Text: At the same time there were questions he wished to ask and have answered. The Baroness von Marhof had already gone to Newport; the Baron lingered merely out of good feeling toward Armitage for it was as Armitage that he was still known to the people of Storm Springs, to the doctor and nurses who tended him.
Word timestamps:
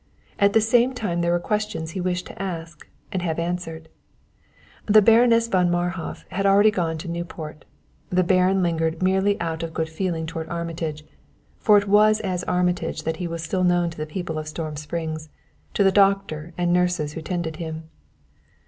At 0.39 0.53
the 0.53 0.61
same 0.61 0.95
time 0.95 1.21
there 1.21 1.31
were 1.31 1.39
questions 1.39 1.91
he 1.91 2.01
wished 2.01 2.25
to 2.25 2.41
ask 2.41 2.87
and 3.11 3.21
have 3.21 3.37
answered. 3.37 3.87
The 4.87 4.99
Baroness 4.99 5.47
von 5.47 5.69
Marhof 5.69 6.25
had 6.29 6.43
already 6.43 6.71
gone 6.71 6.97
to 6.97 7.07
Newport; 7.07 7.65
the 8.09 8.23
Baron 8.23 8.63
lingered 8.63 9.03
merely 9.03 9.39
out 9.39 9.61
of 9.61 9.75
good 9.75 9.89
feeling 9.89 10.25
toward 10.25 10.49
Armitage 10.49 11.05
for 11.59 11.77
it 11.77 11.87
was 11.87 12.19
as 12.21 12.43
Armitage 12.45 13.03
that 13.03 13.17
he 13.17 13.27
was 13.27 13.43
still 13.43 13.63
known 13.63 13.91
to 13.91 13.97
the 13.99 14.07
people 14.09 14.39
of 14.39 14.47
Storm 14.47 14.75
Springs, 14.75 15.29
to 15.75 15.83
the 15.83 15.91
doctor 15.91 16.51
and 16.57 16.73
nurses 16.73 17.13
who 17.13 17.21
tended 17.21 17.57
him. 17.57 17.87